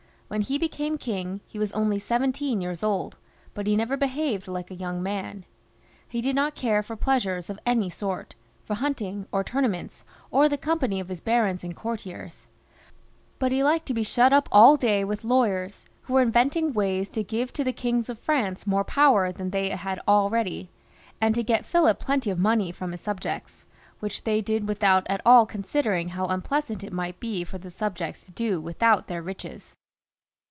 When 0.33 0.43
he 0.43 0.57
became 0.57 0.97
king, 0.97 1.41
he 1.45 1.59
was 1.59 1.73
only 1.73 1.99
seventeen 1.99 2.61
years 2.61 2.83
old, 2.83 3.17
but 3.53 3.67
he 3.67 3.75
never 3.75 3.97
behaved 3.97 4.47
like 4.47 4.71
a 4.71 4.75
young 4.75 5.03
man. 5.03 5.43
He 6.07 6.21
did 6.21 6.35
not 6.37 6.55
care 6.55 6.81
for 6.81 6.95
pleasures 6.95 7.49
of 7.49 7.59
any 7.65 7.89
sort, 7.89 8.33
for 8.63 8.75
hunting, 8.75 9.27
or 9.33 9.43
tournaments, 9.43 10.05
or 10.29 10.47
the 10.47 10.57
company 10.57 11.01
of 11.01 11.09
his 11.09 11.19
barons 11.19 11.65
and 11.65 11.75
courtiers; 11.75 12.47
but 13.39 13.51
he 13.51 13.61
liked 13.61 13.85
to 13.87 13.93
be 13.93 14.03
shut 14.03 14.31
up 14.31 14.47
all 14.53 14.77
day 14.77 15.03
with 15.03 15.25
lawyers, 15.25 15.83
who 16.03 16.13
were 16.13 16.21
inventing 16.21 16.71
ways 16.71 17.09
to 17.09 17.23
give 17.23 17.51
to 17.51 17.65
the 17.65 17.73
kings 17.73 18.07
of 18.09 18.17
France 18.17 18.65
more 18.65 18.85
power 18.85 19.33
than 19.33 19.49
they 19.49 19.71
had 19.71 19.99
already, 20.07 20.69
and 21.19 21.35
to 21.35 21.43
get 21.43 21.65
Philip 21.65 21.99
plenty 21.99 22.29
of 22.29 22.39
money 22.39 22.71
from 22.71 22.91
his 22.91 23.01
subjects, 23.01 23.65
which 23.99 24.23
they 24.23 24.39
did 24.39 24.65
without 24.65 25.05
at 25.09 25.19
all 25.25 25.45
considering 25.45 26.07
how 26.15 26.27
unpleasant 26.27 26.85
it 26.85 26.93
might 26.93 27.19
be 27.19 27.43
for 27.43 27.57
the 27.57 27.69
subjects 27.69 28.23
to 28.23 28.31
do 28.31 28.61
without 28.61 29.07
their 29.07 29.21
riches. 29.21 29.75